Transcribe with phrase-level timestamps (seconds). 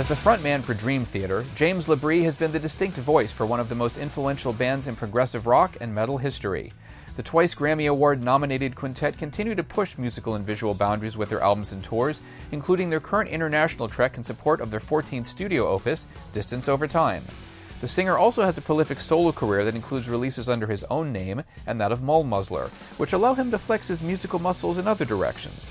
[0.00, 3.60] As the frontman for Dream Theater, James LaBrie has been the distinct voice for one
[3.60, 6.72] of the most influential bands in progressive rock and metal history.
[7.16, 11.42] The twice Grammy Award nominated quintet continue to push musical and visual boundaries with their
[11.42, 16.06] albums and tours, including their current international trek in support of their 14th studio opus,
[16.32, 17.22] Distance Over Time.
[17.82, 21.42] The singer also has a prolific solo career that includes releases under his own name
[21.66, 25.70] and that of Mullmuzzler, which allow him to flex his musical muscles in other directions.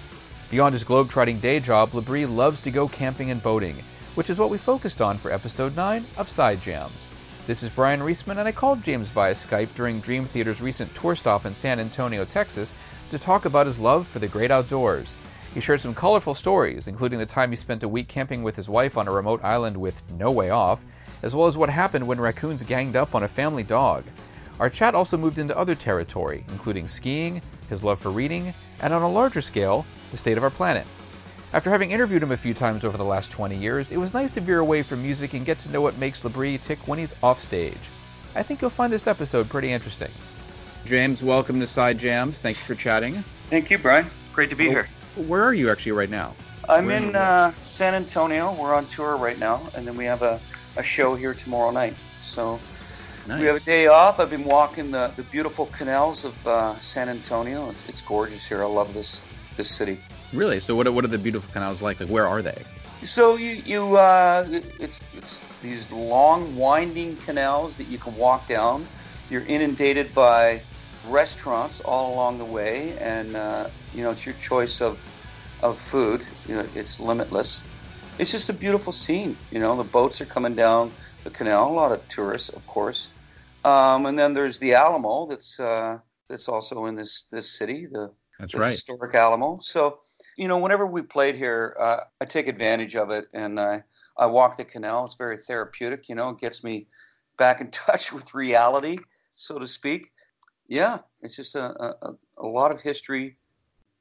[0.52, 3.77] Beyond his globe-trotting day job, LaBrie loves to go camping and boating,
[4.20, 7.08] which is what we focused on for episode 9 of Side Jams.
[7.48, 11.16] This is Bryan Reesman, and I called James via Skype during Dream Theater's recent tour
[11.16, 12.73] stop in San Antonio, Texas,
[13.12, 15.16] to talk about his love for the great outdoors.
[15.53, 18.67] He shared some colorful stories, including the time he spent a week camping with his
[18.67, 20.84] wife on a remote island with no way off,
[21.23, 24.03] as well as what happened when raccoons ganged up on a family dog.
[24.59, 29.02] Our chat also moved into other territory, including skiing, his love for reading, and on
[29.02, 30.86] a larger scale, the state of our planet.
[31.52, 34.30] After having interviewed him a few times over the last 20 years, it was nice
[34.31, 37.16] to veer away from music and get to know what makes LaBrie tick when he's
[37.23, 37.73] off stage.
[38.36, 40.11] I think you'll find this episode pretty interesting.
[40.86, 42.38] James, welcome to Side Jams.
[42.39, 43.23] Thank you for chatting.
[43.50, 44.06] Thank you, Brian.
[44.31, 44.88] Great to be here.
[45.16, 46.36] Where are you actually right now?
[46.69, 48.53] I'm Where in uh, San Antonio.
[48.53, 50.39] We're on tour right now, and then we have a,
[50.78, 51.95] a show here tomorrow night.
[52.22, 52.59] So
[53.28, 53.39] nice.
[53.39, 54.19] we have a day off.
[54.19, 57.72] I've been walking the, the beautiful canals of uh, San Antonio.
[57.72, 58.61] It's, it's gorgeous here.
[58.61, 59.19] I love this
[59.58, 59.97] this city.
[60.33, 60.59] Really?
[60.59, 61.99] So what are, what are the beautiful canals like?
[61.99, 62.61] Like where are they?
[63.03, 64.45] So you you uh,
[64.79, 68.85] it's it's these long winding canals that you can walk down.
[69.29, 70.62] You're inundated by
[71.07, 75.03] restaurants all along the way, and uh, you know it's your choice of
[75.63, 76.25] of food.
[76.47, 77.63] You know it's limitless.
[78.17, 79.38] It's just a beautiful scene.
[79.50, 80.91] You know the boats are coming down
[81.23, 81.69] the canal.
[81.69, 83.09] A lot of tourists, of course.
[83.63, 85.25] Um, and then there's the Alamo.
[85.28, 87.88] That's uh, that's also in this this city.
[87.91, 88.69] The that's the right.
[88.69, 89.59] historic Alamo.
[89.61, 90.00] So
[90.39, 93.83] you know, whenever we played here, uh, I take advantage of it and I,
[94.17, 95.03] I walk the canal.
[95.03, 96.88] It's very therapeutic, you know, it gets me
[97.38, 98.99] back in touch with reality,
[99.35, 100.13] so to speak.
[100.69, 103.35] Yeah, it's just a, a, a lot of history.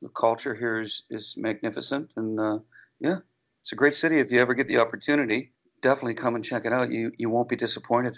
[0.00, 2.14] The culture here is, is magnificent.
[2.16, 2.58] And uh,
[3.00, 3.16] yeah,
[3.58, 4.20] it's a great city.
[4.20, 5.50] If you ever get the opportunity,
[5.82, 6.92] definitely come and check it out.
[6.92, 8.16] You, you won't be disappointed.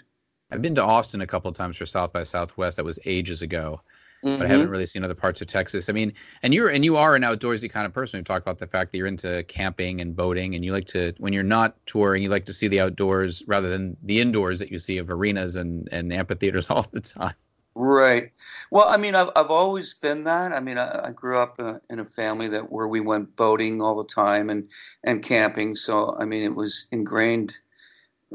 [0.51, 2.77] I've been to Austin a couple of times for South by Southwest.
[2.77, 3.81] That was ages ago
[4.23, 4.37] Mm-hmm.
[4.37, 5.89] but I haven't really seen other parts of Texas.
[5.89, 8.19] I mean, and you're and you are an outdoorsy kind of person.
[8.19, 11.13] We've talked about the fact that you're into camping and boating, and you like to
[11.17, 14.71] when you're not touring, you like to see the outdoors rather than the indoors that
[14.71, 17.33] you see of arenas and and amphitheaters all the time.
[17.73, 18.31] Right.
[18.69, 20.51] Well, I mean, I've I've always been that.
[20.51, 23.81] I mean, I, I grew up uh, in a family that where we went boating
[23.81, 24.69] all the time and
[25.03, 25.75] and camping.
[25.75, 27.57] So I mean, it was ingrained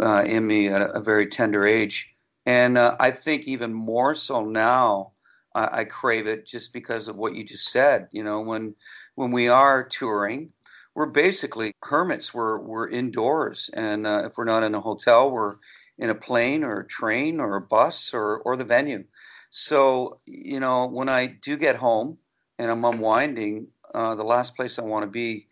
[0.01, 2.15] uh, in me at a, a, very tender age,
[2.45, 5.13] and uh, I think even more so now.
[5.57, 8.09] I, I crave it just because of what you just said.
[8.13, 8.75] You know, when
[9.15, 10.53] when we are touring,
[10.95, 12.35] we're basically hermits.
[12.35, 15.57] We're we're indoors, and uh, if we're not in a hotel, we're
[15.99, 19.05] in a plane or a train or a bus or or the venue.
[19.51, 22.19] So you know, when I do get home
[22.59, 25.49] and I'm unwinding, uh, the last place I want to be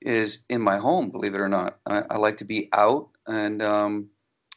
[0.00, 1.10] is in my home.
[1.10, 4.10] Believe it or not, I, I like to be out, and um,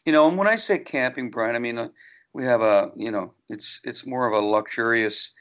[0.06, 1.90] you know, and when I say camping, Brian, I mean.
[2.33, 5.31] We have a you know it's it's more of a luxurious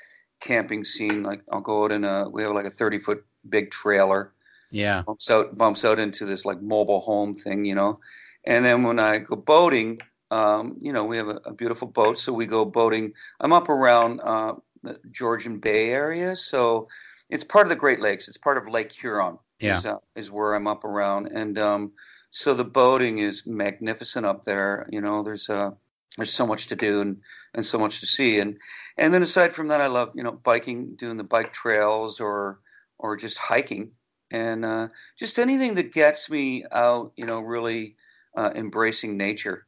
[0.41, 1.23] camping scene.
[1.23, 4.33] Like i'll go out in a we have like a 30 foot big trailer.
[4.71, 5.03] Yeah.
[5.03, 7.99] Bumps out bumps out into this like mobile home thing you know?
[8.45, 12.19] And then when i go boating um, you know we have a, a, beautiful boat.
[12.19, 13.13] So we go boating.
[13.39, 16.37] I'm up around uh, the georgian bay area.
[16.37, 16.89] So
[17.29, 18.29] it's part of the great lakes.
[18.29, 19.77] It's part of lake huron yeah.
[19.77, 21.29] is, uh, is where i'm up around.
[21.33, 21.93] And um,
[22.31, 24.87] so the boating is magnificent up there.
[24.91, 25.77] You know there's a
[26.17, 27.23] there's so much to do and,
[27.55, 28.39] and so much to see.
[28.39, 28.59] And
[28.97, 32.61] and then aside from that I love you know biking doing the bike trails or
[32.99, 33.93] or just hiking.
[34.31, 34.89] And uh,
[35.19, 37.97] just anything that gets me out you know really
[38.37, 39.67] uh, embracing nature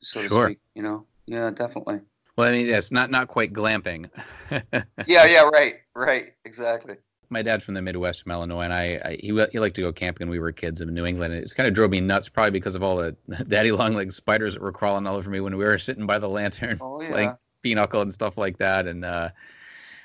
[0.00, 0.28] so sure.
[0.28, 1.06] to speak you know?
[1.26, 2.00] Yeah definitely.
[2.36, 4.10] Well I mean yes not not quite glamping.
[5.06, 6.96] Yeah yeah right right exactly
[7.28, 9.92] my dad's from the Midwest from Illinois, and I, I he, he liked to go
[9.92, 11.34] camping when we were kids in New England.
[11.34, 13.16] It kind of drove me nuts, probably because of all the
[13.48, 16.18] daddy long leg spiders that were crawling all over me when we were sitting by
[16.18, 17.10] the lantern oh, yeah.
[17.10, 18.86] playing pinochle and stuff like that.
[18.86, 19.30] And uh,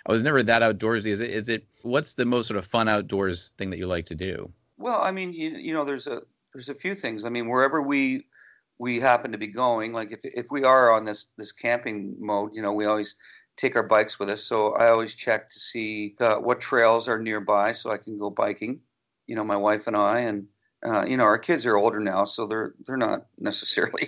[0.06, 1.07] I was never that outdoorsy.
[1.07, 1.29] Is it?
[1.29, 1.65] Is it?
[1.83, 4.51] What's the most sort of fun outdoors thing that you like to do?
[4.77, 6.21] Well, I mean, you, you know, there's a
[6.53, 7.25] there's a few things.
[7.25, 8.25] I mean, wherever we
[8.79, 12.56] we happen to be going, like if if we are on this this camping mode,
[12.56, 13.15] you know, we always
[13.57, 14.44] take our bikes with us.
[14.44, 18.30] So I always check to see uh, what trails are nearby, so I can go
[18.30, 18.81] biking.
[19.27, 20.48] You know, my wife and I, and
[20.86, 24.07] uh, you know, our kids are older now, so they're they're not necessarily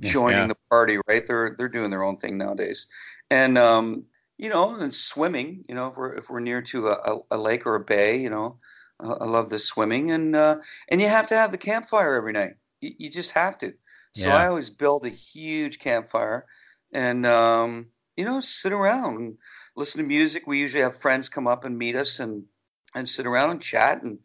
[0.00, 0.46] joining yeah.
[0.46, 1.26] the party, right?
[1.26, 2.86] They're they're doing their own thing nowadays,
[3.30, 4.04] and um,
[4.38, 5.64] you know, and swimming.
[5.68, 8.30] You know, if we're if we're near to a, a lake or a bay, you
[8.30, 8.58] know,
[9.00, 10.56] uh, I love the swimming, and uh,
[10.88, 12.54] and you have to have the campfire every night.
[12.80, 13.74] You, you just have to.
[14.14, 14.36] So yeah.
[14.36, 16.46] I always build a huge campfire,
[16.92, 19.38] and um, you know, sit around and
[19.76, 20.46] listen to music.
[20.46, 22.44] We usually have friends come up and meet us and
[22.94, 24.20] and sit around and chat and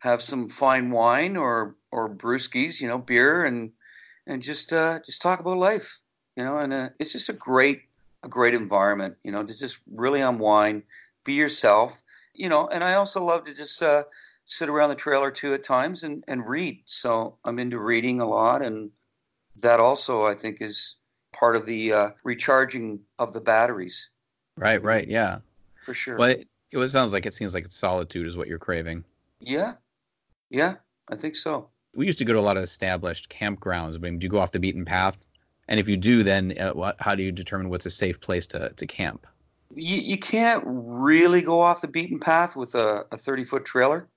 [0.00, 3.72] have some fine wine or or brewskis, you know, beer and
[4.26, 6.00] and just uh, just talk about life,
[6.36, 6.58] you know.
[6.58, 7.82] And uh, it's just a great
[8.22, 10.82] a great environment, you know, to just really unwind,
[11.24, 12.02] be yourself,
[12.34, 12.68] you know.
[12.68, 14.04] And I also love to just uh,
[14.44, 16.82] sit around the trailer too at times and and read.
[16.86, 18.90] So I'm into reading a lot, and
[19.62, 20.96] that also I think is
[21.38, 24.10] part of the uh, recharging of the batteries.
[24.56, 25.38] Right, right, yeah,
[25.84, 26.16] for sure.
[26.16, 29.04] Well, it, it sounds like it seems like solitude is what you're craving.
[29.40, 29.74] Yeah,
[30.50, 30.76] yeah,
[31.10, 31.68] I think so.
[31.94, 33.94] We used to go to a lot of established campgrounds.
[33.94, 35.18] I mean, do you go off the beaten path?
[35.68, 38.46] And if you do, then uh, what, how do you determine what's a safe place
[38.48, 39.26] to, to camp?
[39.74, 44.08] You, you can't really go off the beaten path with a, a 30 foot trailer.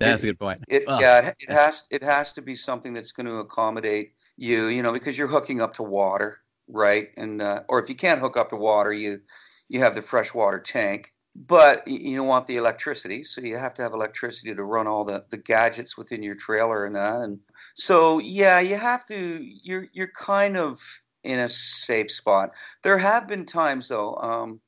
[0.00, 0.60] That's it, a good point.
[0.68, 4.12] It, well, yeah, it, it, has it has to be something that's going to accommodate
[4.36, 6.38] you, you know, because you're hooking up to water,
[6.68, 7.08] right?
[7.16, 9.20] And uh, or if you can't hook up the water, you
[9.68, 11.12] you have the freshwater tank
[11.46, 15.04] but you don't want the electricity, so you have to have electricity to run all
[15.04, 17.20] the, the gadgets within your trailer and that.
[17.20, 17.38] And
[17.74, 19.40] so, yeah, you have to.
[19.62, 20.80] You're you're kind of
[21.22, 22.50] in a safe spot.
[22.82, 24.60] There have been times though um,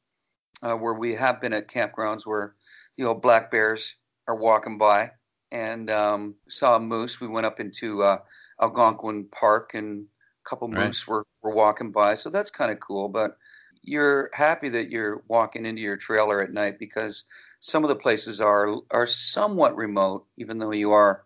[0.62, 2.54] uh, where we have been at campgrounds where
[2.96, 3.96] the old black bears
[4.28, 5.10] are walking by
[5.50, 7.20] and um, saw a moose.
[7.20, 8.18] We went up into uh,
[8.60, 10.06] Algonquin Park and
[10.50, 10.86] couple right.
[10.86, 13.08] moose were, were walking by, so that's kind of cool.
[13.08, 13.36] But
[13.82, 17.24] you're happy that you're walking into your trailer at night because
[17.60, 21.24] some of the places are are somewhat remote, even though you are,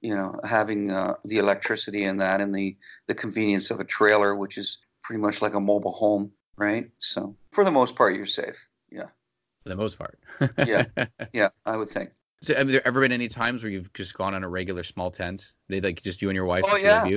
[0.00, 2.76] you know, having uh, the electricity and that and the
[3.06, 6.90] the convenience of a trailer, which is pretty much like a mobile home, right?
[6.98, 8.68] So for the most part, you're safe.
[8.90, 9.08] Yeah.
[9.62, 10.18] For the most part.
[10.66, 10.86] yeah.
[11.32, 12.10] Yeah, I would think.
[12.42, 15.10] So, have there ever been any times where you've just gone on a regular small
[15.10, 15.52] tent?
[15.68, 16.64] They like just you and your wife.
[16.66, 17.08] Oh yeah.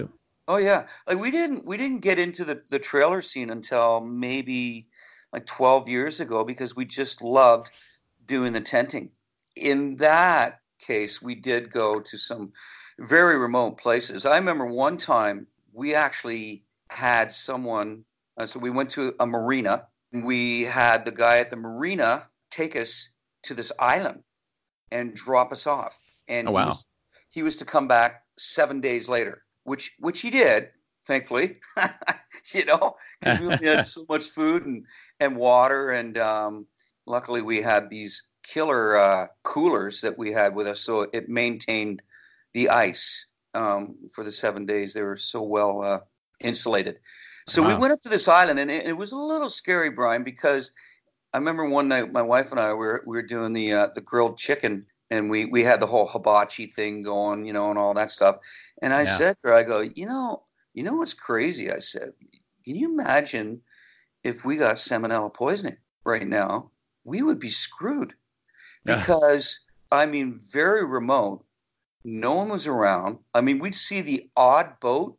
[0.49, 4.87] Oh yeah, like we didn't we didn't get into the the trailer scene until maybe
[5.31, 7.69] like 12 years ago because we just loved
[8.25, 9.11] doing the tenting.
[9.55, 12.53] In that case, we did go to some
[12.97, 14.25] very remote places.
[14.25, 18.05] I remember one time we actually had someone,
[18.35, 19.87] uh, so we went to a marina.
[20.11, 23.09] We had the guy at the marina take us
[23.43, 24.23] to this island
[24.91, 26.01] and drop us off.
[26.27, 26.61] And oh, wow.
[26.61, 26.87] he, was,
[27.29, 30.69] he was to come back seven days later which which he did,
[31.05, 31.57] thankfully.
[32.53, 34.85] you know, because we only had so much food and
[35.19, 36.65] and water, and um,
[37.05, 42.01] luckily we had these killer uh, coolers that we had with us, so it maintained
[42.53, 44.93] the ice um, for the seven days.
[44.93, 45.99] They were so well uh,
[46.39, 46.99] insulated.
[47.47, 47.69] So wow.
[47.69, 50.71] we went up to this island, and it, it, was a little scary, Brian, because
[51.33, 54.01] I remember one night my wife and I were we were doing the uh, the
[54.01, 57.93] grilled chicken and we we had the whole hibachi thing going, you know, and all
[57.95, 58.37] that stuff.
[58.81, 59.05] And I yeah.
[59.05, 61.71] said to her, I go, you know, you know what's crazy?
[61.71, 62.13] I said,
[62.65, 63.61] can you imagine
[64.23, 66.71] if we got salmonella poisoning right now?
[67.03, 68.13] We would be screwed
[68.85, 69.61] because
[69.91, 71.43] I mean, very remote.
[72.03, 73.19] No one was around.
[73.33, 75.17] I mean, we'd see the odd boat,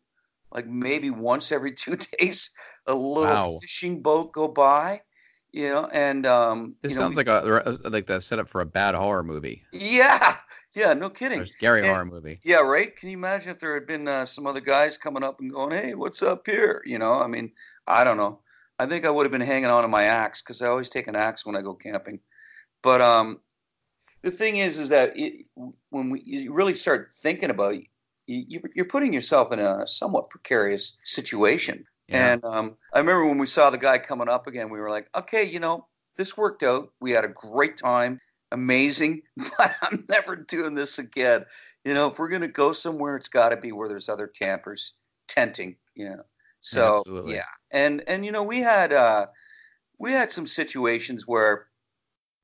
[0.52, 2.50] like maybe once every two days,
[2.87, 3.59] a little wow.
[3.61, 5.02] fishing boat go by
[5.52, 8.66] you know and um this you know, sounds like a like the setup for a
[8.66, 9.64] bad horror movie.
[9.73, 10.35] Yeah
[10.75, 11.40] yeah no kidding.
[11.40, 12.40] A scary and, horror movie.
[12.42, 12.95] yeah right?
[12.95, 15.73] Can you imagine if there had been uh, some other guys coming up and going
[15.73, 16.83] hey what's up here?
[16.85, 17.52] You know i mean
[17.87, 18.40] i don't know.
[18.78, 21.09] I think i would have been hanging on to my axe because i always take
[21.09, 22.21] an axe when i go camping.
[22.83, 23.40] But um
[24.23, 25.47] the thing is is that it,
[25.88, 27.85] when we, you really start thinking about it,
[28.26, 32.33] you, you're putting yourself in a somewhat precarious situation yeah.
[32.33, 35.09] And um, I remember when we saw the guy coming up again, we were like,
[35.17, 35.87] okay, you know,
[36.17, 36.93] this worked out.
[37.00, 38.19] We had a great time,
[38.50, 41.45] amazing, but I'm never doing this again.
[41.85, 44.26] You know, if we're going to go somewhere, it's got to be where there's other
[44.26, 44.95] campers
[45.29, 46.23] tenting, you know.
[46.61, 47.35] So, yeah.
[47.37, 47.43] yeah.
[47.73, 49.26] And, and, you know, we had, uh,
[49.99, 51.67] we had some situations where,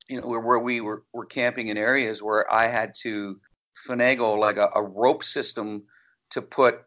[0.09, 3.39] you know, where, where we were, were camping in areas where I had to
[3.87, 5.83] finagle like a, a rope system
[6.31, 6.79] to put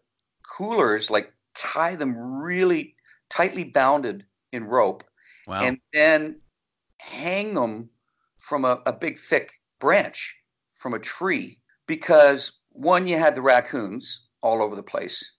[0.56, 2.94] coolers like tie them really
[3.28, 5.04] tightly bounded in rope,
[5.46, 5.62] wow.
[5.62, 6.40] and then
[6.98, 7.90] hang them
[8.38, 10.36] from a, a big thick branch
[10.74, 15.34] from a tree because one, you had the raccoons all over the place,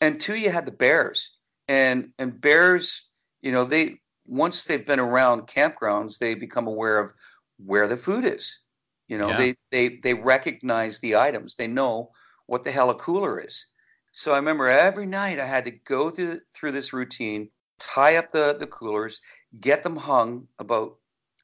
[0.00, 1.34] and two, you had the bears.
[1.70, 3.04] And and bears,
[3.42, 7.12] you know, they once they've been around campgrounds, they become aware of
[7.58, 8.60] where the food is.
[9.06, 9.36] You know, Yeah.
[9.36, 11.56] they they they recognize the items.
[11.56, 12.12] They know
[12.46, 13.66] what the hell a cooler is.
[14.12, 18.32] So I remember every night I had to go through through this routine, tie up
[18.32, 19.20] the the coolers,
[19.58, 20.96] get them hung about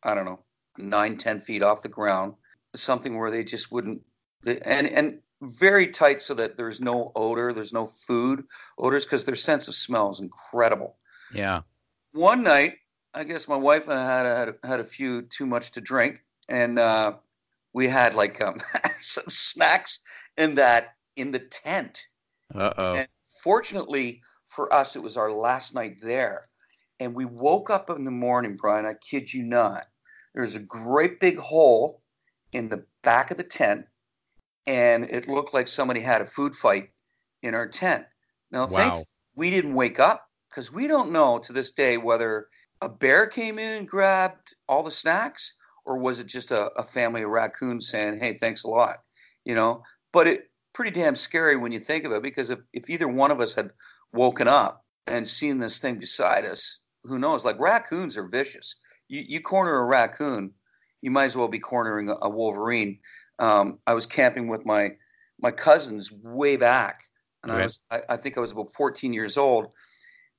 [0.02, 0.40] I don't know
[0.78, 2.34] nine ten feet off the ground,
[2.74, 4.02] something where they just wouldn't
[4.42, 8.44] they- and and very tight so that there's no odor, there's no food
[8.78, 10.96] odors because their sense of smell is incredible.
[11.34, 11.62] Yeah.
[12.12, 12.74] One night,
[13.12, 15.72] I guess my wife and I had a, had a, had a few too much
[15.72, 17.14] to drink, and uh,
[17.72, 18.56] we had like um,
[18.98, 20.00] some snacks
[20.36, 22.06] in that in the tent.
[22.52, 23.04] Uh oh.
[23.42, 26.44] Fortunately for us, it was our last night there.
[27.00, 29.86] And we woke up in the morning, Brian, I kid you not.
[30.32, 32.02] There was a great big hole
[32.52, 33.86] in the back of the tent,
[34.66, 36.90] and it looked like somebody had a food fight
[37.42, 38.06] in our tent.
[38.50, 39.02] Now, Wow.
[39.34, 42.48] we didn't wake up because we don't know to this day whether
[42.80, 46.82] a bear came in and grabbed all the snacks or was it just a, a
[46.82, 48.96] family of raccoons saying, hey, thanks a lot,
[49.44, 49.82] you know?
[50.12, 53.30] But it pretty damn scary when you think of it because if, if either one
[53.30, 53.70] of us had
[54.12, 57.44] woken up and seen this thing beside us, who knows?
[57.44, 58.74] Like raccoons are vicious.
[59.08, 60.52] You, you corner a raccoon,
[61.00, 62.98] you might as well be cornering a, a wolverine.
[63.38, 64.96] Um, I was camping with my
[65.40, 67.02] my cousins way back,
[67.42, 69.72] and I was I, I think I was about 14 years old,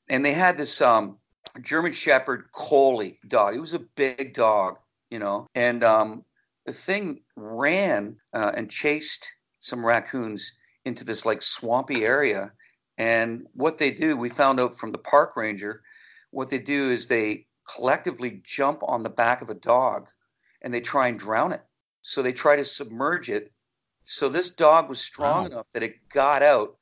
[0.09, 1.17] and they had this um,
[1.61, 3.55] German Shepherd Collie dog.
[3.55, 4.77] It was a big dog,
[5.11, 6.25] you know, and um,
[6.65, 9.34] the thing ran uh, and chased
[9.65, 10.53] some raccoons
[10.85, 12.53] into this like swampy area.
[12.97, 15.81] And what they do, we found out from the park ranger,
[16.31, 20.07] what they do is they collectively jump on the back of a dog
[20.61, 21.61] and they try and drown it.
[22.01, 23.51] So they try to submerge it.
[24.05, 25.45] So this dog was strong Wow.
[25.45, 26.77] enough that it got out,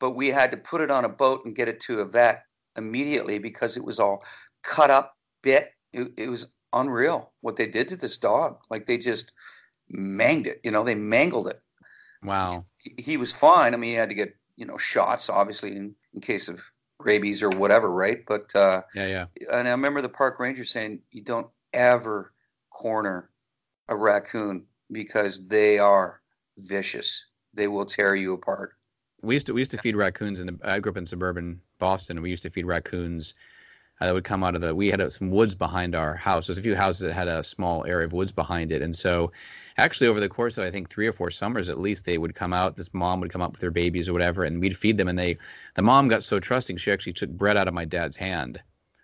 [0.00, 2.44] but we had to put it on a boat and get it to a vet
[2.76, 4.24] immediately because it was all
[4.62, 5.70] cut up, bit.
[5.92, 8.58] It, it was unreal what they did to this dog.
[8.68, 9.32] Like they just
[9.88, 11.60] manged it, you know, they mangled it.
[12.24, 12.64] Wow.
[12.76, 13.74] He, he was fine.
[13.74, 16.62] I mean, he had to get, you know, shots, obviously, in, in case of
[16.98, 18.24] rabies or whatever, right?
[18.26, 19.06] But, uh, Yeah.
[19.06, 19.26] Yeah.
[19.52, 22.32] and I remember the park ranger saying, you don't ever
[22.70, 23.30] corner
[23.88, 26.20] a raccoon because they are
[26.58, 27.26] vicious.
[27.52, 28.74] They will tear you apart.
[29.22, 31.60] we used to we used to feed raccoons in the, I grew up in suburban
[31.78, 32.20] Boston.
[32.22, 33.34] We used to feed raccoons
[34.00, 36.46] uh, that would come out of the we had some woods behind our house.
[36.46, 39.32] There's a few houses that had a small area of woods behind it, and so
[39.76, 42.34] actually over the course of I think three or four summers at least, they would
[42.34, 42.76] come out.
[42.76, 45.08] This mom would come up with her babies or whatever, and we'd feed them.
[45.08, 45.36] And they
[45.74, 48.60] the mom got so trusting, she actually took bread out of my dad's hand.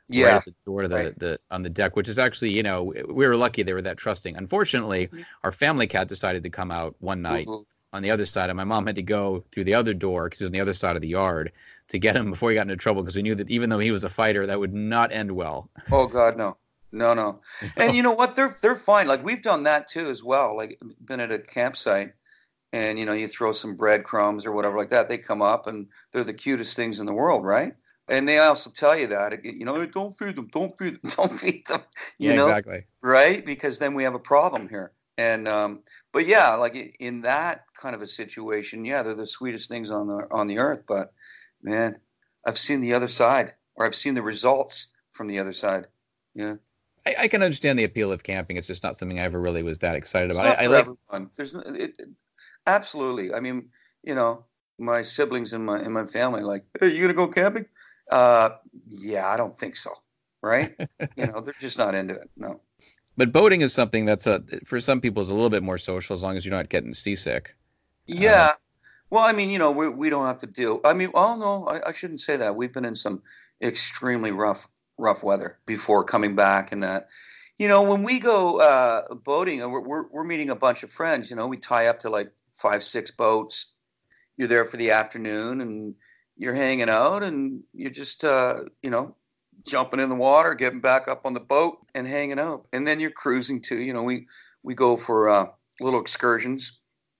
[0.08, 0.36] Right Yeah.
[0.38, 1.18] at the door to the, right.
[1.18, 3.96] the on the deck, which is actually, you know, we were lucky they were that
[3.96, 4.36] trusting.
[4.36, 5.24] Unfortunately, Mhm.
[5.44, 8.56] our family cat decided to come out one night Ooh, on the other side, and
[8.56, 10.74] my mom had to go through the other door because he was on the other
[10.74, 11.52] side of the yard
[11.88, 13.90] to get him before he got into trouble because we knew that even though he
[13.90, 15.68] was a fighter, that would not end well.
[15.92, 16.56] Oh God, no,
[16.92, 17.40] no, no.
[17.76, 18.34] And you know what?
[18.34, 19.08] They're they're fine.
[19.08, 20.56] Like we've done that too as well.
[20.56, 22.12] Like been at a campsite,
[22.72, 25.08] and you know you throw some breadcrumbs or whatever like that.
[25.08, 27.74] They come up and they're the cutest things in the world, right?
[28.08, 31.32] And they also tell you that you know don't feed them, don't feed them, don't
[31.32, 31.80] feed them.
[32.18, 32.84] You yeah, know, exactly.
[33.02, 33.44] right?
[33.44, 34.92] Because then we have a problem here.
[35.20, 35.82] And um,
[36.14, 40.06] but yeah, like in that kind of a situation, yeah, they're the sweetest things on
[40.06, 40.84] the on the earth.
[40.88, 41.12] But
[41.62, 41.96] man,
[42.46, 45.88] I've seen the other side, or I've seen the results from the other side.
[46.34, 46.54] Yeah.
[47.06, 48.56] I, I can understand the appeal of camping.
[48.56, 50.58] It's just not something I ever really was that excited It's about.
[50.58, 51.30] I, I like everyone.
[51.36, 52.08] There's it, it-
[52.66, 53.34] absolutely.
[53.34, 53.68] I mean,
[54.02, 54.46] you know,
[54.78, 57.66] my siblings in my in my family, like, hey, you gonna go camping?
[58.10, 58.50] Uh,
[58.88, 59.90] yeah, I don't think so.
[60.42, 60.74] Right?
[61.16, 62.30] you know, they're just not into it.
[62.38, 62.62] No.
[63.20, 66.14] But boating is something that's a for some people is a little bit more social
[66.14, 67.54] as long as you're not getting seasick.
[68.06, 68.52] Yeah.
[69.10, 70.80] well, I mean, you know, we we don't have to deal.
[70.86, 72.56] I mean, oh no, I, I shouldn't say that.
[72.56, 73.20] We've been in some
[73.60, 77.08] extremely rough rough weather before coming back, and that.
[77.58, 81.28] You know, when we go uh, boating, we're, we're we're meeting a bunch of friends.
[81.28, 83.66] You know, we tie up to like five six boats.
[84.38, 85.94] You're there for the afternoon, and
[86.38, 89.14] you're hanging out, and you're just uh, you know
[89.66, 93.00] jumping in the water, getting back up on the boat, and hanging out, and then
[93.00, 93.78] you're cruising too.
[93.78, 94.26] You know, we
[94.62, 95.46] we go for uh,
[95.80, 96.78] little excursions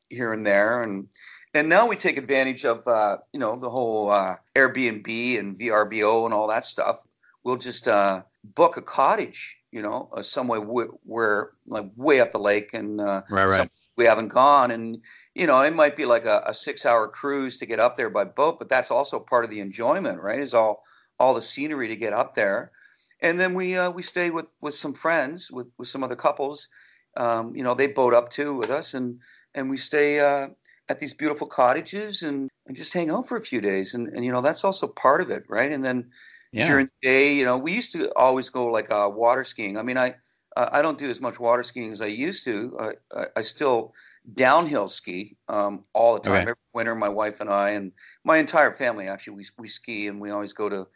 [0.09, 1.09] here and there, and
[1.55, 6.25] and now we take advantage of uh, you know the whole uh, Airbnb and VRBO
[6.25, 6.97] and all that stuff.
[7.43, 12.33] We'll just uh, book a cottage, you know, uh, somewhere w- where like way up
[12.33, 13.69] the lake, and uh, Right, right.
[13.97, 15.05] we haven't gone, and
[15.35, 18.25] you know it might be like a, a six-hour cruise to get up there by
[18.25, 20.41] boat, but that's also part of the enjoyment, right?
[20.41, 20.83] Is all
[21.21, 22.73] all the scenery to get up there,
[23.21, 26.69] and then we uh, we stay with with some friends with with some other couples.
[27.17, 29.21] Um, you know, they boat up too with us, and
[29.55, 30.49] and we stay uh,
[30.89, 34.25] at these beautiful cottages and and just hang out for a few days, and and
[34.25, 35.73] you know that's also part of it, right?
[35.73, 36.11] And then
[36.53, 36.65] Yeah.
[36.67, 39.79] during the day, you know, we used to always go like uh, water skiing.
[39.79, 40.15] I mean, I
[40.57, 42.77] uh, I don't do as much water skiing as I used to.
[42.79, 43.93] I, I, I still
[44.33, 46.33] downhill ski um, all the time.
[46.33, 46.43] Okay.
[46.43, 47.93] Every winter, my wife and I and
[48.25, 50.89] my entire family actually we we ski and we always go to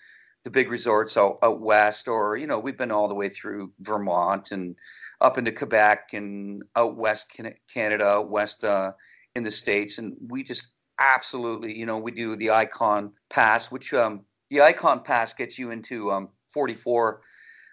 [0.45, 3.73] the big resorts out, out west, or you know, we've been all the way through
[3.81, 4.77] Vermont and
[5.21, 7.41] up into Quebec and out west
[7.73, 8.93] Canada, out west uh,
[9.35, 10.69] in the states, and we just
[11.01, 15.71] absolutely, you know, we do the Icon Pass, which um, the Icon Pass gets you
[15.71, 17.23] into um, 44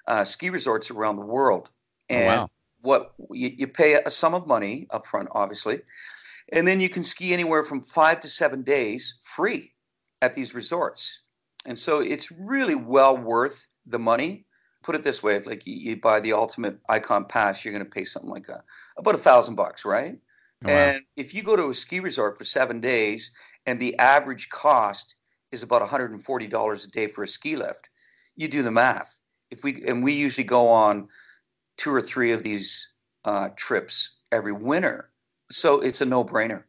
[0.08, 1.70] uh, ski resorts around the world,
[2.10, 2.50] Oh, and wow.
[2.82, 5.80] what you, you pay a sum of money up front, obviously,
[6.52, 9.74] and then you can ski anywhere from five to seven days free
[10.22, 11.22] at these resorts.
[11.66, 14.46] And so it's really well worth the money.
[14.84, 17.86] Put it this way: if like you, you buy the ultimate icon pass, you're going
[17.86, 18.64] to pay something like a,
[18.98, 20.18] about a thousand bucks, right?
[20.66, 20.74] Oh, wow.
[20.74, 23.32] And if you go to a ski resort for seven days,
[23.68, 25.16] and the average cost
[25.52, 27.90] is about $140 a day for a ski lift,
[28.36, 29.21] you do the math.
[29.52, 31.10] If we and we usually go on
[31.78, 32.92] two or three of these
[33.26, 35.10] uh, trips every winter,
[35.52, 36.64] so it's a no-brainer.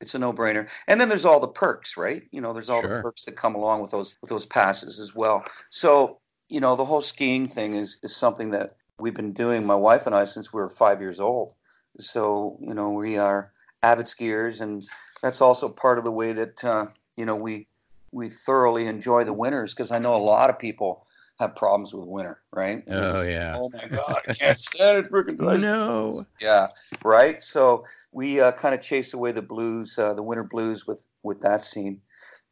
[0.00, 0.68] It's a no-brainer.
[0.86, 2.24] And then there's all the perks, right?
[2.30, 2.96] You know, there's all Sure.
[2.96, 5.44] the perks that come along with those with those passes as well.
[5.70, 9.76] So you know, the whole skiing thing is is something that we've been doing, my
[9.76, 11.54] wife and I, since we were five years old.
[11.98, 14.84] So you know, we are avid skiers, and
[15.22, 16.86] that's also part of the way that uh,
[17.16, 17.68] you know we
[18.12, 21.03] we thoroughly enjoy the winters because I know a lot of people
[21.38, 22.82] have problems with winter, right?
[22.88, 23.56] Oh, It's, yeah.
[23.58, 26.26] Oh my God, I can't stand it, freaking me no.
[26.40, 26.68] yeah,
[27.04, 27.42] right.
[27.42, 31.40] So we uh, kind of chase away the blues, uh, the winter blues, with with
[31.40, 32.00] that scene.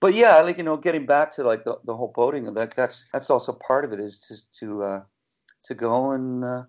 [0.00, 3.08] But yeah, like you know, getting back to like the, the whole boating, that that's
[3.12, 5.02] that's also part of it is to to uh,
[5.64, 6.62] to go and uh,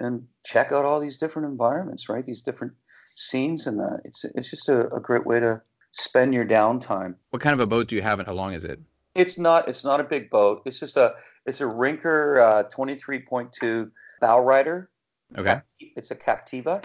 [0.00, 2.26] and check out all these different environments, right?
[2.26, 2.72] These different
[3.14, 4.00] scenes and that.
[4.04, 5.62] It's it's just a, a great way to
[5.92, 7.14] spend your downtime.
[7.30, 8.80] What kind of a boat do you have and how long is it?
[9.14, 10.62] It's not it's not a big boat.
[10.64, 11.14] It's just a
[11.46, 14.90] it's a Rinker uh, 23.2 bow rider.
[15.36, 15.60] Okay.
[15.80, 16.84] It's a Captiva,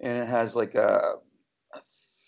[0.00, 1.14] and it has like a,
[1.74, 1.80] a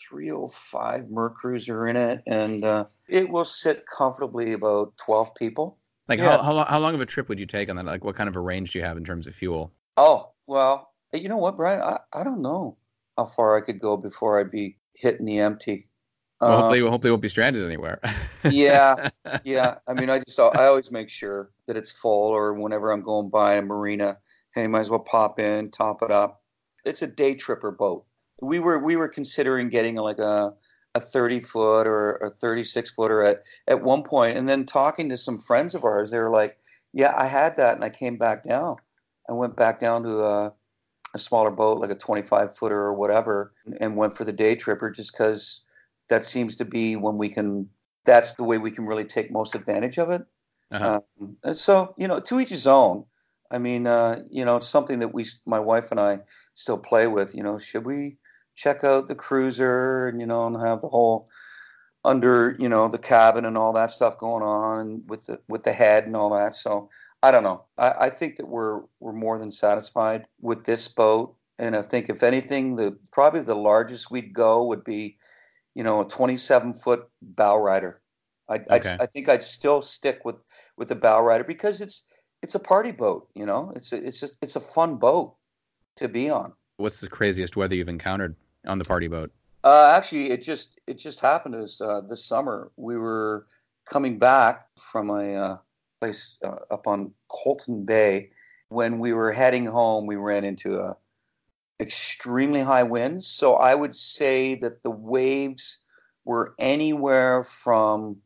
[0.09, 5.79] 305 Mercruiser in it, and uh, it will sit comfortably about 12 people.
[6.09, 6.37] Like Yeah.
[6.37, 7.85] how, how, lo- how long of a trip would you take on that?
[7.87, 9.73] Like what kind of a range do you have in terms of fuel?
[9.97, 11.81] Oh well, you know what, Brian?
[11.81, 12.77] I, I don't know
[13.17, 15.89] how far I could go before I'd be hitting the empty.
[16.45, 18.01] Well, Uh, hopefully, hopefully, won't be stranded anywhere.
[18.51, 18.97] yeah,
[19.45, 19.77] yeah.
[19.87, 23.29] I mean, I just I always make sure that it's full, or whenever I'm going
[23.31, 24.19] by a marina,
[24.55, 26.43] hey, might as well pop in, top it up.
[26.85, 28.05] It's a day tripper boat.
[28.41, 30.55] We were we were considering getting like a
[30.95, 35.17] a 30 foot or a 36 footer at at one point, and then talking to
[35.17, 36.59] some friends of ours, they were like,
[36.93, 38.77] "Yeah, I had that, and I came back down.
[39.29, 40.55] I went back down to a
[41.15, 44.91] a smaller boat, like a 25 footer or whatever, and went for the day tripper
[44.91, 45.61] just because
[46.09, 47.69] that seems to be when we can
[48.07, 50.23] that's the way we can really take most advantage of it.
[50.71, 51.01] Uh-huh.
[51.21, 53.05] Um, and so, you know, to each his own.
[53.51, 56.21] I mean, uh, you know, it's something that we, my wife and I,
[56.55, 57.35] still play with.
[57.35, 58.17] You know, should we
[58.57, 61.29] check out the cruiser and you know, and have the whole
[62.05, 65.63] under, you know, the cabin and all that stuff going on, and with the with
[65.63, 66.57] the head and all that.
[66.57, 66.91] So
[67.23, 67.65] I don't know.
[67.79, 72.09] I, I think that we're we're more than satisfied with this boat, and I think
[72.09, 75.19] if anything, the probably the largest we'd go would be
[75.77, 78.01] you know, a 27 foot bow rider.
[78.49, 78.91] I'd, Okay.
[78.91, 80.37] I'd, I think I'd still stick with
[80.77, 82.05] with the bow rider because it's
[82.43, 83.29] it's a party boat.
[83.35, 85.37] You know, it's a, it's just, it's a fun boat
[85.97, 86.55] to be on.
[86.79, 88.37] What's the craziest weather you've encountered
[88.67, 89.31] on the party boat?
[89.65, 92.73] Uh, actually, it just it just happened to us uh, this summer.
[92.77, 93.47] We were
[93.85, 95.57] coming back from a uh,
[96.01, 98.31] place uh, up on Colton Bay.
[98.71, 100.97] When we were heading home, we ran into a
[101.79, 103.27] extremely high winds.
[103.27, 105.79] So I would say that the waves
[106.25, 108.19] were anywhere from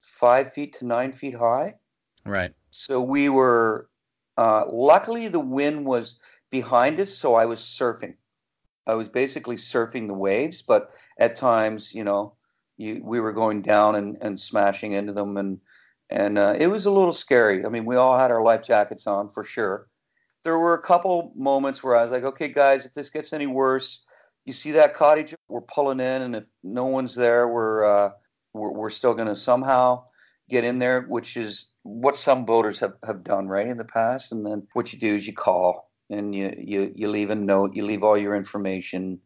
[0.00, 1.74] five feet to nine feet high.
[2.24, 2.52] Right.
[2.70, 3.88] So we were,
[4.36, 8.14] uh, luckily, the wind was behind us, so I was surfing.
[8.86, 12.34] I was basically surfing the waves, but at times, you know,
[12.76, 15.60] you, we were going down and, and smashing into them, and
[16.10, 17.66] and uh, it was a little scary.
[17.66, 19.88] I mean, we all had our life jackets on for sure.
[20.48, 23.46] There were a couple moments where I was like, okay, guys, if this gets any
[23.46, 24.00] worse,
[24.46, 28.10] you see that cottage, we're pulling in, and if no one's there, we're uh,
[28.54, 30.06] we're, we're still going to somehow
[30.48, 34.32] get in there, which is what some boaters have, have done right in the past.
[34.32, 37.76] And then what you do is you call and you you, you leave a note,
[37.76, 39.20] you leave all your information,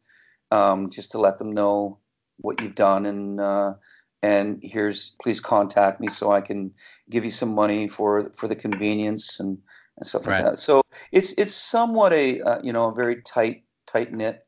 [0.51, 2.01] um, just to let them know
[2.39, 3.75] what you've done, and uh,
[4.23, 6.73] and here's please contact me so I can
[7.11, 9.59] give you some money for for the convenience and,
[9.97, 10.45] and stuff like Right.
[10.45, 10.59] that.
[10.61, 14.47] So it's it's somewhat a uh, you know a very tight tight knit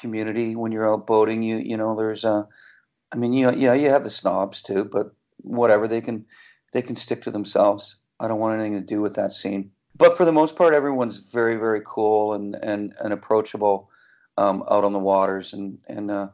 [0.00, 1.42] community when you're out boating.
[1.42, 2.46] You you know there's a
[3.12, 6.26] I mean you yeah you have the snobs too, but whatever they can
[6.72, 7.96] they can stick to themselves.
[8.20, 9.72] I don't want anything to do with that scene.
[9.96, 13.90] But for the most part, everyone's very very cool and and and approachable
[14.36, 16.28] um, out on the waters, and and uh,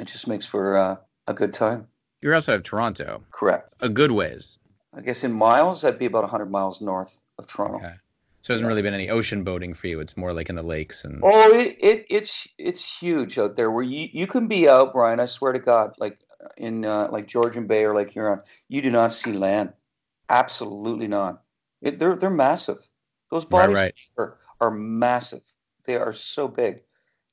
[0.00, 0.96] it just makes for uh,
[1.28, 1.86] a good time.
[2.20, 3.74] You're outside of Toronto, Correct.
[3.80, 4.58] a good ways.
[4.94, 7.76] I guess in miles, that'd be about 100 miles north of Toronto.
[7.78, 7.94] Okay.
[8.42, 10.00] So it hasn't really been any ocean boating for you.
[10.00, 13.70] It's more like in the lakes and Oh, it, it it's it's huge out there.
[13.70, 15.20] Where you you can be out, Brian.
[15.20, 16.18] I swear to God, like
[16.56, 19.74] in uh, like Georgian Bay or like Huron, you do not see land.
[20.30, 21.42] Absolutely not.
[21.82, 22.78] It, they're they're massive.
[23.30, 23.94] Those Right, bodies right.
[24.16, 25.42] Are, are massive.
[25.84, 26.82] They are so big,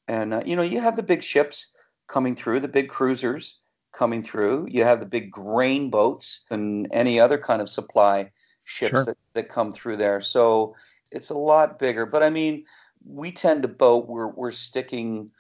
[0.10, 1.68] and uh, you know you have the big ships
[2.08, 3.60] coming through, the big cruisers
[3.98, 4.68] coming through.
[4.70, 8.32] You have the big grain boats and any other kind of supply
[8.64, 9.06] ships Sure.
[9.06, 10.22] that, that come through there.
[10.22, 10.76] So
[11.12, 12.06] it's a lot bigger.
[12.06, 12.66] But I mean,
[13.06, 14.08] we tend to boat.
[14.08, 15.32] We're we're sticking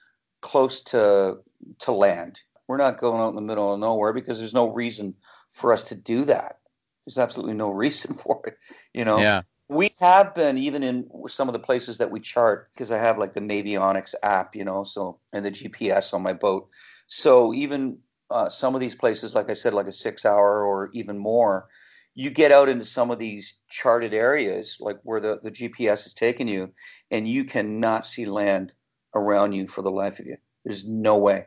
[0.41, 1.39] close to
[1.79, 2.41] to land.
[2.67, 5.15] We're not going out in the middle of nowhere because there's no reason
[5.51, 6.59] for us to do that.
[7.05, 8.57] There's absolutely no reason for it.
[8.93, 9.43] You know, yeah.
[9.69, 13.17] we have been even in some of the places that we chart because I have
[13.17, 16.69] like the Navionics app, you know, so and the GPS on my boat.
[17.07, 20.89] So even uh, some of these places, like I said, like a six hour or
[20.93, 21.67] even more,
[22.13, 26.13] you get out into some of these charted areas, like where the, the GPS is
[26.13, 26.73] taking you,
[27.11, 28.73] and you cannot see land
[29.13, 30.37] around you for the life of you.
[30.65, 31.45] There's no way.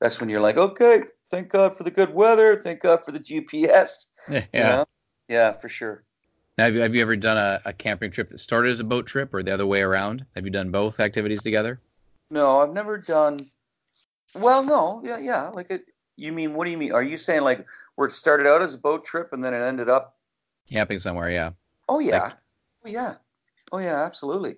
[0.00, 3.20] That's when you're like, okay, thank God for the good weather, thank God for the
[3.20, 4.06] GPS.
[4.28, 4.42] Yeah.
[4.52, 4.84] you know?
[5.28, 6.02] yeah, for sure.
[6.58, 8.84] Now, have you, have you ever done a, a camping trip that started as a
[8.84, 10.24] boat trip or the other way around?
[10.34, 11.80] Have you done both activities together?
[12.30, 13.46] No, I've never done.
[14.34, 15.48] Well, no, yeah, yeah.
[15.48, 15.84] Like it.
[16.16, 16.54] You mean?
[16.54, 16.92] What do you mean?
[16.92, 19.62] Are you saying like where it started out as a boat trip and then it
[19.62, 20.16] ended up?
[20.70, 21.50] Camping somewhere, yeah.
[21.88, 22.32] Oh yeah, Like-
[22.86, 23.14] oh yeah,
[23.72, 24.56] oh yeah, absolutely.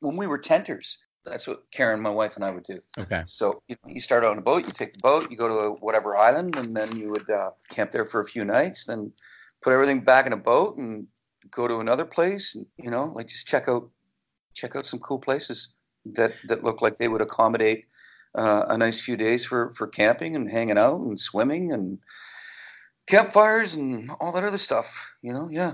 [0.00, 2.78] When we were tenters, that's what Karen, my wife, and I would do.
[2.98, 3.22] Okay.
[3.26, 5.48] So you, know, you start out on a boat, you take the boat, you go
[5.48, 8.86] to a, whatever island, and then you would uh, camp there for a few nights,
[8.86, 9.12] then
[9.62, 11.06] put everything back in a boat and
[11.50, 12.54] go to another place.
[12.54, 13.90] And, you know, like just check out
[14.54, 15.74] check out some cool places
[16.06, 17.84] that that look like they would accommodate
[18.34, 21.98] uh, a nice few days for for camping and hanging out and swimming and
[23.06, 25.12] campfires and all that other stuff.
[25.22, 25.72] You know, yeah.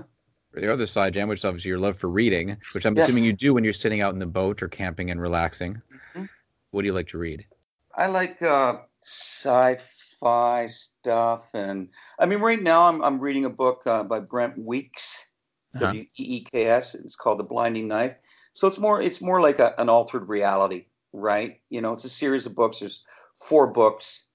[0.53, 3.09] For the other side, jam, which is obviously your love for reading, which I'm Yes.
[3.09, 5.81] assuming you do when you're sitting out in the boat or camping and relaxing.
[6.15, 6.29] Mhm.
[6.71, 7.45] What do you like to read?
[7.93, 11.89] I like uh, sci-fi stuff, and
[12.19, 15.25] I mean, right now I'm I'm reading a book uh, by Brent Weeks,
[15.75, 15.85] Uh-huh.
[15.85, 16.95] W E E K S.
[16.95, 18.15] It's called The Blinding Knife.
[18.53, 20.85] So it's more it's more like a, an altered reality,
[21.17, 21.59] right?
[21.69, 22.79] You know, it's a series of books.
[22.79, 23.03] There's
[23.35, 24.25] four books,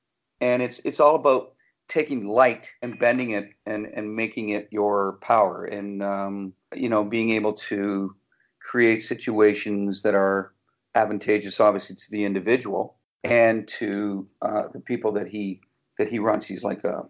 [0.41, 1.55] and it's it's all about
[1.89, 7.05] taking light and bending it and and making it your power, and um, you know,
[7.05, 8.15] being able to
[8.61, 10.53] create situations that are
[10.95, 15.61] advantageous, obviously, to the individual and to uh, the people that he
[15.99, 16.47] that he runs.
[16.47, 17.03] He's like uh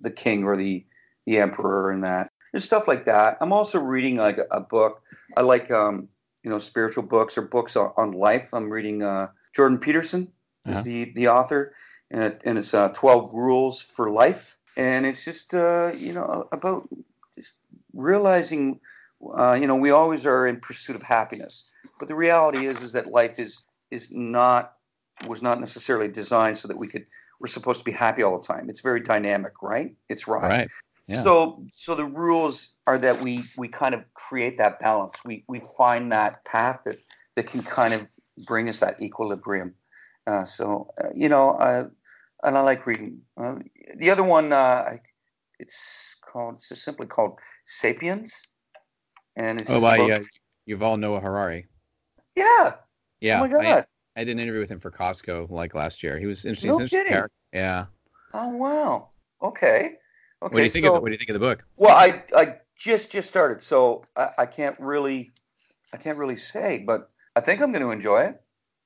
[0.00, 0.84] the king or the
[1.26, 2.30] the emperor and that.
[2.52, 3.38] There's stuff like that.
[3.40, 5.02] I'm also reading like a, a book.
[5.36, 6.08] I like um,
[6.42, 8.52] you know spiritual books or books on, on life.
[8.54, 10.32] I'm reading uh, Jordan Peterson
[10.66, 10.82] is Uh-huh.
[10.84, 11.74] the the author,
[12.10, 16.48] and, it, and it's uh, 12 Rules for Life, and it's just uh, you know
[16.52, 16.88] about
[17.34, 17.52] just
[17.92, 18.80] realizing.
[19.22, 22.92] Uh, you know, we always are in pursuit of happiness, but the reality is is
[22.92, 24.72] that life is is not
[25.26, 27.04] was not necessarily designed so that we could
[27.38, 28.70] we're supposed to be happy all the time.
[28.70, 29.94] It's very dynamic, right?
[30.08, 30.42] It's right.
[30.50, 30.70] right.
[31.10, 31.22] Yeah.
[31.22, 35.18] So so the rules are that we we kind of create that balance.
[35.24, 36.98] We we find that path that
[37.34, 38.08] that can kind of
[38.46, 39.74] bring us that equilibrium.
[40.26, 41.84] Uh, so uh, you know, uh,
[42.44, 43.22] and I like reading.
[43.36, 43.56] Uh,
[43.96, 44.98] the other one, uh, I,
[45.58, 48.42] it's called it's just simply called Sapiens!,
[49.34, 50.24] and it's Oh, just by about- uh,
[50.68, 51.66] Yuval Noah Harari.
[52.36, 52.74] yeah.
[53.20, 53.38] Yeah.
[53.38, 53.64] oh my god.
[53.66, 56.18] I, I did an interview with him for Costco like last year.
[56.18, 56.68] He was interesting.
[56.68, 57.12] No He's interesting kidding.
[57.12, 57.34] character.
[57.52, 57.86] Yeah.
[58.32, 59.08] Oh wow.
[59.42, 59.96] Okay.
[60.42, 60.54] Okay.
[60.54, 61.02] What do you think so, of it?
[61.02, 61.64] What do you think of the book?
[61.76, 65.32] Well, I I just just started, so I, I can't really
[65.92, 68.40] I can't really say, but I think I'm going to enjoy it.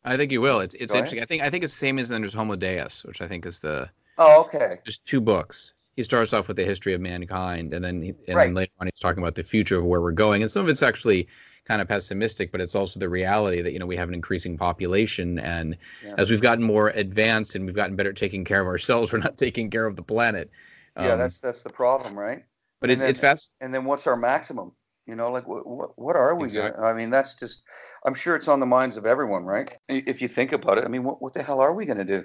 [0.05, 0.61] I think you will.
[0.61, 1.23] It's it's interesting.
[1.23, 3.47] I think I think it's the same as then there's Homo Deus, which I think
[3.47, 3.89] is the
[4.19, 4.77] Oh, okay.
[4.85, 5.73] there's two books.
[5.97, 8.47] He starts off with the history of mankind, and then he, and Right.
[8.47, 10.43] then later on he's talking about the future of where we're going.
[10.43, 11.29] And some of it's actually
[11.65, 14.59] kind of pessimistic, but it's also the reality that you know we have an increasing
[14.59, 16.15] population, and Yeah.
[16.19, 19.21] as we've gotten more advanced and we've gotten better at taking care of ourselves, we're
[19.21, 20.51] not taking care of the planet.
[20.97, 22.45] Yeah, Um, that's that's the problem, right?
[22.81, 23.53] but and it's then- it's fast.
[23.61, 24.73] And then what's our maximum?
[25.07, 26.71] You know, like what what, what are we Exactly.
[26.71, 26.83] going?
[26.83, 27.65] to I mean, that's just.
[28.07, 29.75] I'm sure it's on the minds of everyone, right?
[29.89, 32.05] If you think about it, I mean, what what the hell are we going to
[32.05, 32.25] do?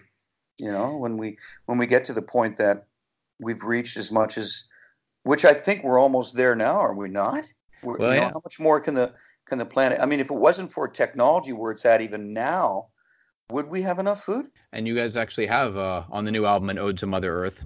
[0.60, 2.86] You know, when we when we get to the point that
[3.39, 4.63] we've reached as much as,
[5.23, 6.79] which I think we're almost there now.
[6.79, 7.51] Are we not?
[7.84, 8.29] We're, Well, you know, yeah.
[8.34, 9.13] How much more can the
[9.45, 9.99] can the planet?
[10.01, 12.88] I mean, if it wasn't for technology where it's at even now,
[13.49, 14.49] would we have enough food?
[14.71, 17.65] And you guys actually have uh, on the new album an ode to Mother Earth.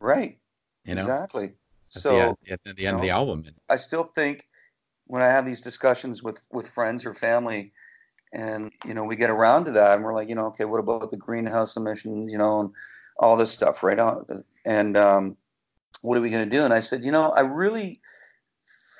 [0.00, 0.38] Right.
[0.84, 1.44] You know, exactly.
[1.44, 1.52] at
[1.90, 3.44] So the, at the end of the album.
[3.68, 4.46] I still think
[5.06, 7.72] when I have these discussions with with friends or family,
[8.32, 10.78] and you know we get around to that, and we're like, you know, okay, what
[10.78, 12.70] about the greenhouse emissions, you know, and
[13.18, 13.98] all this stuff, right?
[14.64, 15.36] And um,
[16.02, 16.62] what are we going to do?
[16.62, 18.00] And I said, you know, I really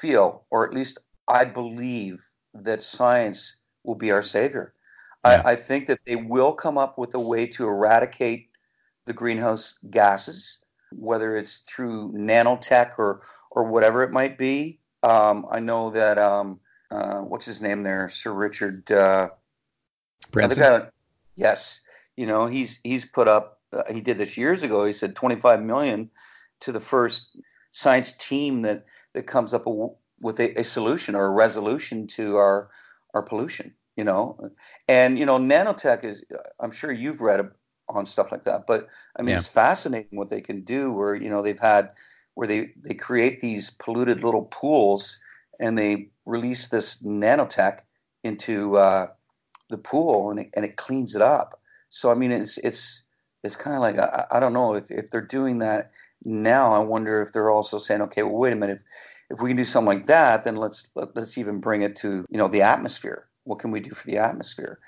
[0.01, 4.73] feel, or at least I believe, that science will be our savior.
[5.25, 5.43] Yeah.
[5.45, 8.49] I, I think that they will come up with a way to eradicate
[9.07, 10.61] the greenhouse gases,
[10.93, 14.81] whether it's through nanotech or or whatever it might be.
[15.03, 18.91] Um, I know that um, uh, what's his name there, Sir Richard.
[18.91, 19.31] Uh,
[20.33, 20.59] Branson?
[20.59, 20.89] guy-
[21.37, 21.81] yes,
[22.17, 23.61] you know he's he's put up.
[23.73, 24.85] Uh, he did this years ago.
[24.85, 26.11] He said 25 million
[26.61, 27.37] to the first
[27.71, 29.89] science team that that comes up a,
[30.21, 32.71] with a, a solution or a resolution to our
[33.15, 33.75] our pollution.
[33.97, 34.51] You know,
[34.89, 36.25] and you know nanotech is.
[36.61, 37.41] I'm sure you've read
[37.89, 39.37] on stuff like that, but I mean Yeah.
[39.37, 40.93] it's fascinating what they can do.
[40.93, 41.93] Where you know they've had
[42.35, 45.19] where they they create these polluted little pools
[45.61, 47.81] and they release this nanotech
[48.25, 49.07] into uh,
[49.71, 51.61] the pool and it, and it cleans it up.
[51.89, 53.03] So I mean, it's it's
[53.43, 55.93] it's kind of like I, I don't know if, if they're doing that
[56.25, 56.73] now.
[56.73, 58.83] I wonder if they're also saying, okay, well, wait a minute,
[59.31, 61.97] if, if we can do something like that, then let's let, let's even bring it
[61.97, 63.27] to you know the atmosphere.
[63.45, 64.79] What can we do for the atmosphere?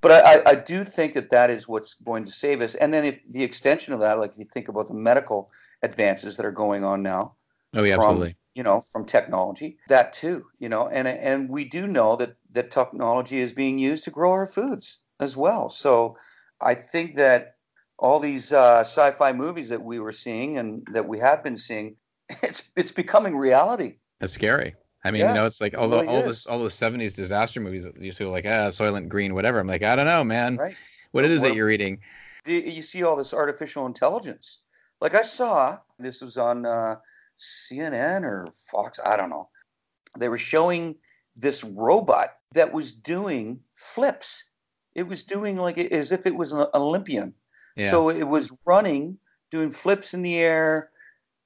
[0.00, 2.74] But I, I, do think that that is what's going to save us.
[2.74, 5.50] And then if the extension of that, like if you think about the medical
[5.82, 7.34] advances that are going on now,
[7.76, 8.36] Oh, yeah, from, absolutely.
[8.54, 12.70] you know from technology that too you know and and we do know that that
[12.70, 16.16] technology is being used to grow our foods as well so
[16.60, 17.56] i think that
[17.98, 21.96] all these uh, sci-fi movies that we were seeing and that we have been seeing
[22.42, 24.74] it's it's becoming reality That's scary.
[25.06, 26.26] I mean, Yeah, you know, it's like all, really the, all is.
[26.26, 29.60] this, all those '70s disaster movies that used to be like, ah, Soylent Green, whatever.
[29.60, 30.56] I'm like, I don't know, man.
[30.56, 30.76] Right.
[31.12, 32.00] What it is that you're eating?
[32.46, 34.60] You see all this artificial intelligence
[35.00, 36.96] like i saw this was on uh,
[37.38, 39.48] cnn or fox i don't know
[40.18, 40.96] they were showing
[41.36, 44.44] this robot that was doing flips
[44.94, 47.34] it was doing like as if it was an olympian
[47.76, 47.90] Yeah.
[47.90, 49.18] So it was running,
[49.50, 50.88] doing flips in the air,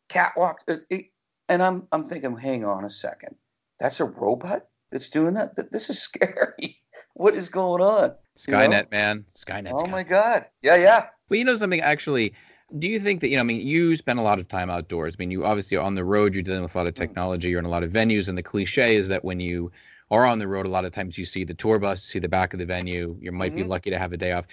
[0.09, 1.11] catwalk, it,
[1.49, 3.35] and I'm I'm thinking, hang on a second,
[3.81, 5.57] that's a robot that's doing that.
[5.71, 6.77] This is scary.
[7.15, 8.15] what is going on?
[8.47, 8.59] you know?
[8.59, 9.25] Skynet, man.
[9.37, 9.73] Skynet.
[9.73, 10.47] Oh my God!
[10.63, 11.07] Yeah, yeah.
[11.29, 12.35] Well, you know something actually.
[12.79, 13.41] Do you think that you know?
[13.41, 15.17] I mean, you spend a lot of time outdoors.
[15.19, 16.35] I mean, you obviously are on the road.
[16.35, 17.49] You're dealing with a lot of technology.
[17.49, 19.73] You're in a lot of venues, and the cliche is that when you
[20.11, 22.29] are on the road, a lot of times you see the tour bus, see the
[22.29, 23.17] back of the venue.
[23.21, 23.69] You might be Mhm.
[23.69, 24.47] lucky to have a day off.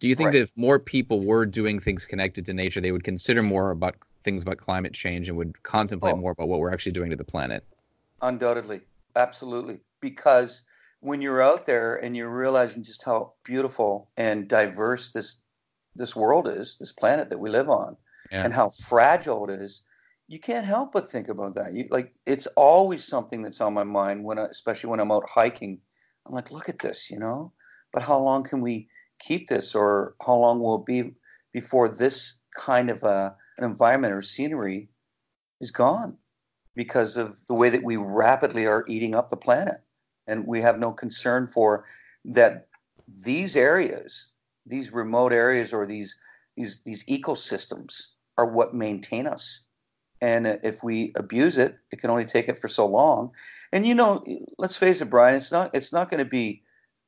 [0.00, 0.32] Do you think Right.
[0.34, 3.96] that if more people were doing things connected to nature, they would consider more about
[4.24, 6.16] things about climate change and would contemplate Oh.
[6.16, 7.64] more about what we're actually doing to the planet?
[8.22, 8.80] Undoubtedly,
[9.16, 9.80] absolutely.
[10.00, 10.62] Because
[11.00, 15.40] when you're out there and you're realizing just how beautiful and diverse this
[15.94, 17.96] this world is, this planet that we live on,
[18.30, 18.44] Yeah.
[18.44, 19.82] and how fragile it is,
[20.26, 21.74] you can't help but think about that.
[21.74, 25.28] You like it's always something that's on my mind when, I, especially when I'm out
[25.28, 25.80] hiking.
[26.24, 27.52] I'm like, look at this, you know.
[27.92, 31.14] But how long can we keep this, or how long will it be
[31.52, 34.88] before this kind of a, an environment or scenery
[35.60, 36.16] is gone
[36.74, 39.76] because of the way that we rapidly are eating up the planet,
[40.26, 41.84] and we have no concern for
[42.26, 42.68] that
[43.08, 44.28] these areas,
[44.66, 46.16] these remote areas, or these
[46.56, 48.06] these these ecosystems
[48.38, 49.64] are what maintain us.
[50.20, 53.32] And if we abuse it, it can only take it for so long.
[53.72, 54.22] And you know,
[54.56, 55.34] let's face it, Brian.
[55.34, 55.70] It's not.
[55.74, 56.62] It's not going to be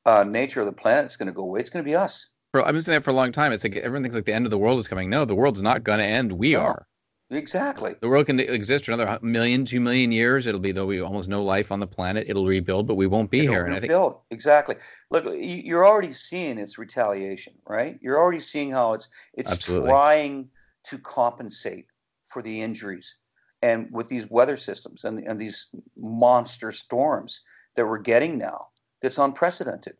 [0.05, 1.05] uh, nature of the planet.
[1.05, 1.61] that's going to go away.
[1.61, 2.29] It's going to be us.
[2.51, 3.53] For, I've been saying that for a long time.
[3.53, 5.09] It's like everyone thinks like the end of the world is coming.
[5.09, 6.33] No, the world's not going to end.
[6.33, 6.59] We No.
[6.61, 6.87] are.
[7.31, 7.95] Exactly.
[7.99, 10.45] The world can exist for another million, two million years.
[10.45, 12.27] It'll be though we almost no life on the planet.
[12.29, 13.65] It'll rebuild, but we won't be It'll here.
[13.65, 13.91] And I think
[14.29, 14.75] exactly.
[15.09, 17.97] Look, you- you're already seeing its retaliation, right?
[18.01, 19.89] You're already seeing how it's it's Absolutely.
[19.89, 20.49] trying
[20.85, 21.87] to compensate
[22.27, 23.17] for the injuries,
[23.61, 27.41] and with these weather systems and and these monster storms
[27.75, 28.67] that we're getting now,
[29.01, 29.97] that's unprecedented.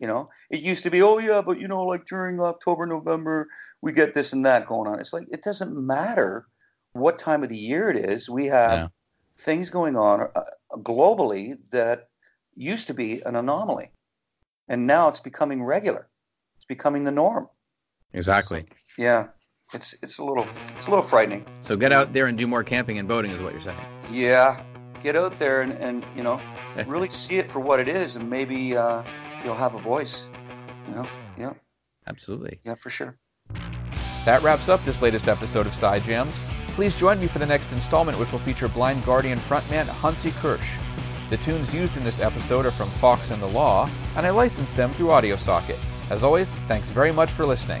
[0.00, 3.46] You know, it used to be, oh yeah, but you know, like during October, November,
[3.80, 4.98] we get this and that going on.
[4.98, 6.48] It's like it doesn't matter
[6.94, 8.28] what time of the year it is.
[8.30, 8.86] We have Yeah.
[9.38, 10.42] things going on uh,
[10.78, 12.08] globally that
[12.56, 13.90] used to be an anomaly,
[14.68, 16.08] and now it's becoming regular.
[16.56, 17.48] It's becoming the norm.
[18.12, 18.64] exactly.
[18.96, 19.26] Yeah,
[19.72, 21.44] it's it's a little it's a little frightening.
[21.60, 23.78] So get out there and do more camping and boating, is what you're saying.
[24.10, 24.62] Yeah,
[25.02, 26.40] get out there and, and you know
[26.86, 29.02] really see it for what it is, and maybe uh,
[29.44, 30.28] you'll have a voice.
[30.86, 31.52] You know, yeah,
[32.06, 32.60] Absolutely.
[32.64, 33.18] yeah, for sure.
[34.26, 36.38] That wraps up this latest episode of Side Jams.
[36.74, 40.80] Please join me for the next installment, which will feature Blind Guardian frontman Hansi Kürsch.
[41.30, 44.74] The tunes used in this episode are from Fox and the Law, and I licensed
[44.74, 45.78] them through AudioSocket.
[46.10, 47.80] As always, thanks very much for listening.